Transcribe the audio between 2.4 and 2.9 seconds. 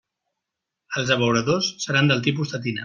tetina.